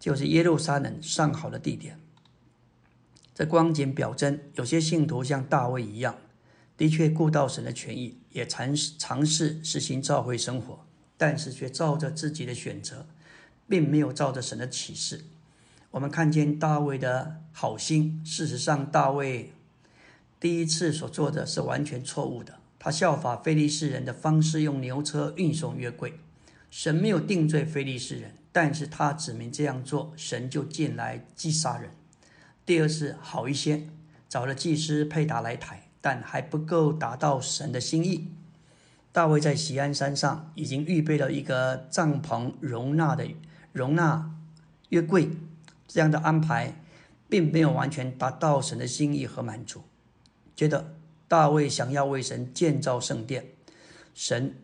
[0.00, 2.00] 就是耶路撒冷上好的地点。
[3.34, 6.16] 这光景表征，有些信徒像大卫一样，
[6.78, 10.86] 的确顾到神的权益，也尝尝试实行召会生活，
[11.18, 13.04] 但是却照着自己的选择，
[13.68, 15.26] 并没有照着神的启示。
[15.90, 19.52] 我们看见大卫的好心，事实上，大卫
[20.40, 22.63] 第一次所做的是完全错误的。
[22.84, 26.20] 他效法非利士人的方式，用牛车运送约柜。
[26.68, 31.92] 神没有定罪非利士人，但是他指明这样做，神就进来击杀人。
[32.66, 33.88] 第二次好一些，
[34.28, 38.28] 找了祭司佩达来抬，但还不够达到神的心意。
[39.12, 43.26] 大卫在锡安山上已经预备了一个帐篷，容纳的
[43.72, 44.30] 容纳
[44.90, 45.30] 约柜。
[45.88, 46.74] 这样的安排，
[47.30, 49.84] 并没有完全达到神的心意和满足。
[50.54, 50.94] 觉得，
[51.26, 53.46] 大卫想要为神建造圣殿，
[54.14, 54.54] 神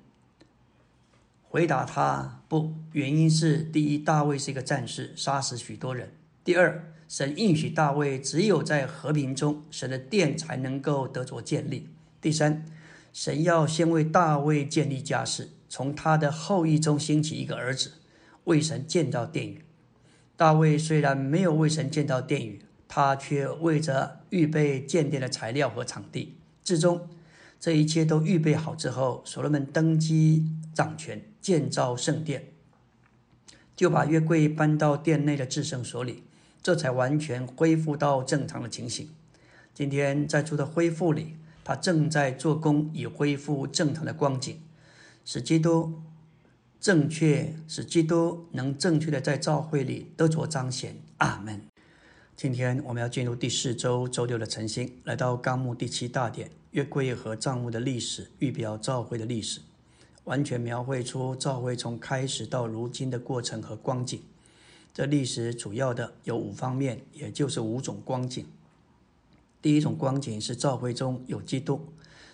[1.49, 6.09] 回答他不，原因是：第一，大卫是一个战士，杀死许多人；
[6.45, 11.89] 第二，神应许大卫，只有在和平中，神的殿才能够得着建立；
[12.21, 12.65] 第三，
[13.13, 17.93] 神要先为大卫建立家室，从他的后裔中兴起一个儿子，
[18.45, 19.65] 为神建造殿宇。
[20.37, 26.37] 大卫虽然没有为神建造殿宇，他却为着预备建殿的材料和场地。
[26.63, 27.09] 至终，
[27.59, 32.53] 这一切都预备好之后，所罗门登基掌权，建造圣殿，
[33.75, 36.23] 就把约柜搬到殿内的至圣所里，
[36.63, 39.09] 这才完全恢复到正常的情形。
[39.75, 44.61] 今天在主的恢复里，他正在做工，以恢复正常的光景，
[45.25, 46.01] 使基督
[46.81, 50.97] 正确，使基督能正确的在教会里得着彰显。
[51.19, 51.61] 阿门。
[52.41, 59.61] 今天我们要进入第四周周六的晨星，来到纲目第七大点，约柜和账目的历史，预表教会的历史，
[60.25, 64.23] 完全描绘出教会从开始到如今的过程和光景。
[64.95, 68.47] 这历史主要的有五方面，也就是五种光景。
[69.61, 71.89] 第一种光景是教会中有基督，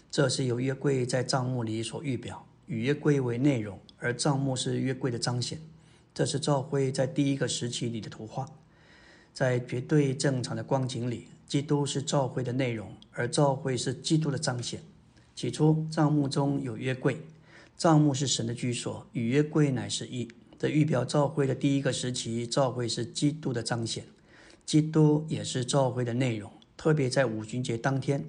[0.09, 5.59] 这是由约柜在账目里所预表，以约柜为内容，而账目是约柜的彰显。
[6.15, 8.49] 这是教会在第一个时期里的图画。
[9.37, 14.81] 在绝对正常的光景里，基督是教会的内容，而教会是基督的彰显。
[15.35, 17.19] 起初，帐幕中有约柜，
[17.77, 20.27] 帐幕是神的居所，与约柜乃是一。
[20.59, 24.07] 这预表教会的第一个时期，教会是基督的彰显，
[24.65, 26.51] 基督也是教会的内容。
[26.75, 28.25] 特别在五旬节当天，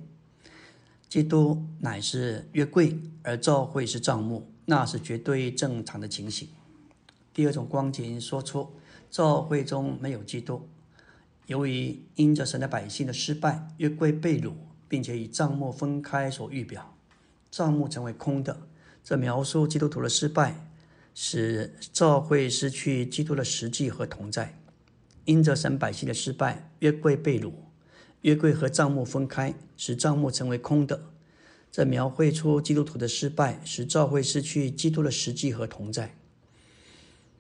[1.08, 6.49] 基督乃是约柜，而教会是帐幕，那是绝对正常的情形。
[7.34, 8.68] 第二种光景说出，
[9.10, 10.68] 教会中没有基督。
[11.48, 14.52] 由于因着神的百姓的失败，约柜被掳，
[14.89, 16.95] 并且以帐幕分开所预表，
[17.50, 18.68] 帐幕成为空的。
[19.02, 20.70] 这描述基督徒的失败，
[21.16, 24.60] 使教会失去基督的实际和同在。
[25.24, 27.54] 因着神百姓的失败，约柜被掳，
[28.22, 31.02] 约柜和帐幕分开，使帐幕成为空的。
[31.72, 36.14] 这描绘出基督徒的失败，使教会失去基督的实际和同在。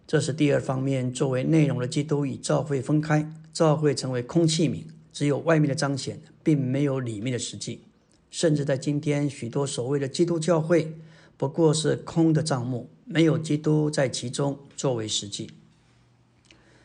[0.07, 3.29] 这是第二方面，作为内容的基督与教会分开。
[3.51, 7.81] 教会成为空器皿，只有外面的彰显，并没有里面的实际。
[8.29, 10.95] 甚至在今天，许多所谓的基督教会
[11.35, 15.49] 不过是空的账目，没有基督在其中作为实际。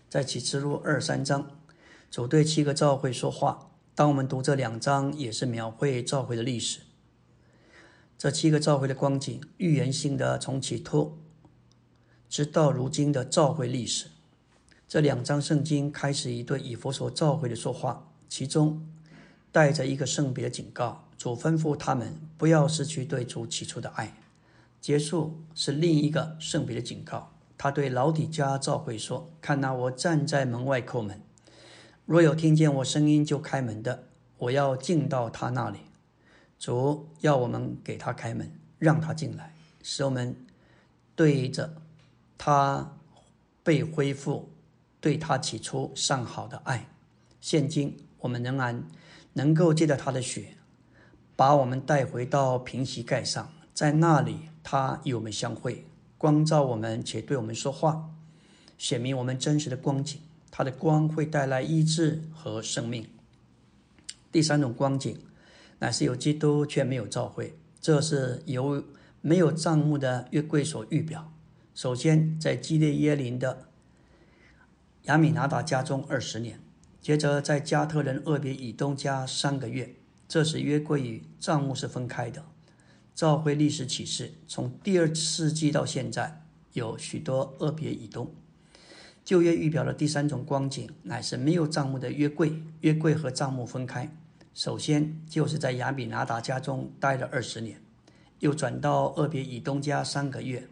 [0.08, 1.50] 在启示录二三章，
[2.10, 3.70] 主对七个教会说话。
[3.94, 6.80] 当我们读这两章，也是描绘教会的历史。
[8.16, 11.18] 这七个教会的光景，预言性的从起初
[12.32, 14.06] 直到如今的教会历史。
[14.88, 18.88] 这两章圣经开始一对以佛所召回的说话，其中
[19.50, 24.16] 带着一个圣别的警告，主吩咐他们不要失去对主起初的爱。
[24.80, 31.20] 结束是另一个圣别的警告，他对老底家召会说：“看哪，我站在门外叩门，
[32.06, 34.04] 若有听见我声音就开门的，
[34.38, 35.80] 我要进到他那里。
[36.58, 40.34] 主要我们给他开门，让他进来，使我们
[41.14, 41.81] 对着
[42.44, 42.98] 他
[43.62, 44.48] 被恢复。”
[45.02, 46.88] 对他起初上好的爱，
[47.40, 48.86] 现今我们仍然
[49.32, 50.56] 能够借着他的血，
[51.34, 55.84] 把我们带回到平息盖上，在那里他与我们相会，
[56.16, 58.10] 光照我们且对我们说话，
[58.78, 60.20] 显明我们真实的光景。
[60.52, 63.08] 他的光会带来医治和生命。
[64.30, 65.18] 第三种光景，
[65.80, 68.84] 乃是有基督却没有召会，这是由
[69.20, 71.31] 没有账目的约柜所预表。
[71.74, 73.68] 首先，在基列耶林的。
[75.04, 76.60] 亚米拿达家中二十年，
[77.00, 79.94] 接着在加特人厄别以东家三个月。
[80.28, 82.44] 这时约柜与帐幕是分开的。
[83.14, 86.42] 召会历史启示，从第二世纪到现在，
[86.74, 88.30] 有许多厄别以东。
[89.24, 94.14] 旧约预表的第三种光景，乃是没有帐幕的约柜，约柜和帐幕分开。
[94.52, 97.80] 首先就是在亚米拿达家中待了二十年，
[98.40, 100.68] 又转到厄别以东家三个月。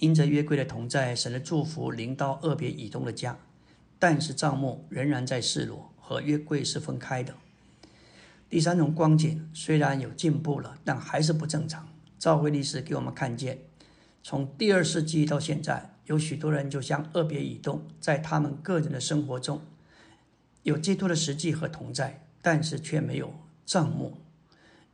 [0.00, 3.38] 因着约柜的同在，神的祝福临到厄别以东的家。
[3.98, 7.34] 但是账目仍然在示裸，和约柜是分开的。
[8.48, 11.86] 第三种光景虽然有进步了，但还是不正常。
[12.18, 13.58] 召会历史给我们看见，
[14.22, 19.60] 从第二世纪到现在，有许多人就像二别以东，在他们个人的生活中
[20.62, 23.34] 有基督的实际和同在，但是却没有
[23.66, 24.16] 账目。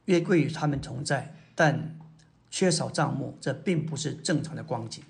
[0.06, 1.96] 约柜与他们同在，但
[2.56, 5.04] 缺少账目，这并不是正常的光景。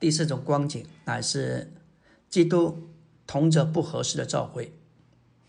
[0.00, 1.74] 第四种光景乃是。
[2.30, 2.88] 基督
[3.26, 4.72] 同着不合适的召会，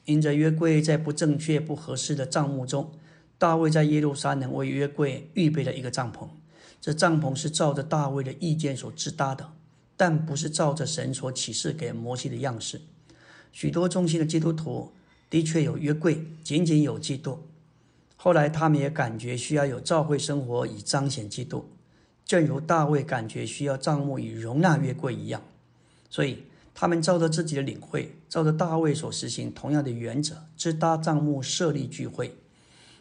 [0.04, 2.92] 因着约柜在不正确、不合适的帐幕中，
[3.38, 6.28] 大卫在耶路撒冷为约柜预备了一个帐篷。
[6.82, 9.52] 这帐篷是照着大卫的意见所制搭的，
[9.96, 12.82] 但不是照着神所启示给摩西的样式。
[13.54, 14.94] 许多中心的基督徒
[15.30, 17.44] 的确有约柜，仅仅有基督。
[18.22, 21.70] 后来他们也感觉需要有召会生活以彰显基督，
[22.26, 25.42] 正如大卫感觉需要帐幕以容纳约柜一样。
[26.10, 26.44] 所以。
[26.72, 32.38] 他们照着自己的领会，照着大卫所实行同样的原则，自搭帐幕设立聚会。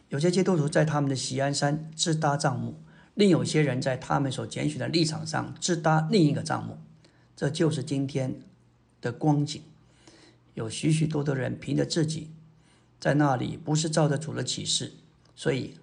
[0.08, 2.74] 有些基督徒在他们的喜安山自搭帐幕，
[3.14, 6.78] 另有些人在他们所拣选的立场上自搭另一个帐幕。
[7.36, 8.40] 这就是今天
[9.00, 9.62] 的光景。
[10.54, 12.32] 有许许多多人凭着自己
[12.98, 14.94] 在那里，不是照着主的启示，
[15.38, 15.76] 所以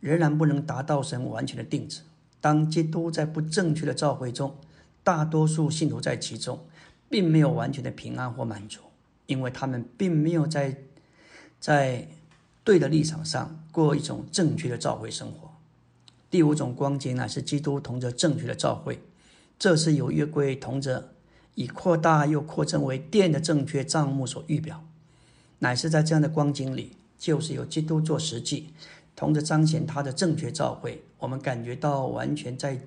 [0.00, 2.02] 仍然不能达到神完全的定旨。
[2.42, 4.54] 当基督在不正确的召会中，
[5.02, 6.66] 大多数信徒在其中，
[7.08, 8.82] 并没有完全的平安或满足，
[9.24, 10.76] 因为他们并没有在
[11.58, 12.06] 在
[12.62, 15.48] 对的立场上过一种正确的召会生活。
[16.30, 19.00] 第五种光景乃是基督同着正确的召会，
[19.58, 21.14] 这是由约柜同着
[21.54, 24.84] 以扩大又扩增为殿的正确账目所预表，
[25.60, 28.68] 乃是在这样的光景里，就是由基督做实际，
[29.18, 32.78] 同时彰显他的正确教会，我们感觉到完全在，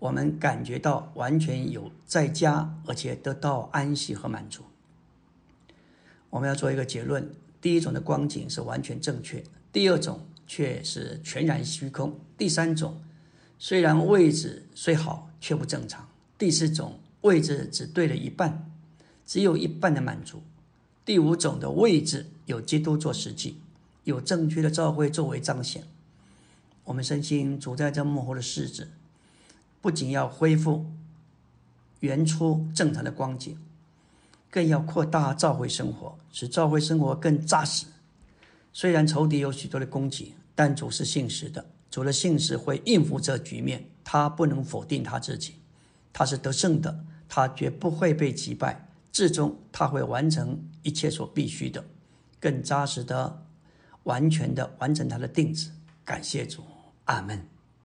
[0.00, 4.64] 我们感觉到完全有在家，而且得到安息和满足。
[6.30, 10.26] 我们要做一个结论：第一种的光景是完全正确，第二种。
[10.52, 12.18] 却是全然虚空。
[12.36, 13.00] 第三种，
[13.56, 16.08] 虽然位置虽好，却不正常。
[16.36, 18.68] 第四种，位置只对了一半，
[19.24, 20.42] 只有一半的满足。
[21.04, 23.60] 第五种的位置有基督做实际，
[24.04, 25.84] 有正确的教会作为彰显。
[26.84, 28.90] 我们身心主在这幕后的日子，
[29.80, 30.86] 不仅要恢复
[32.00, 33.58] 原初正常的光景，
[34.50, 37.86] 更要扩大教会生活，使教会生活更扎实。
[38.72, 40.34] 虽然仇敌有许多的攻击。
[40.52, 45.54] 但主是信实的，主的信实会应付这局面，他不能否定他自己，
[46.12, 51.82] 他是得胜的，他绝不会被击败，至终他会完成一切所必须的，
[52.38, 53.42] 更扎实的、
[54.10, 55.70] 完全的完成他的定旨。
[56.04, 56.64] 感谢主，
[57.04, 57.49] 阿门。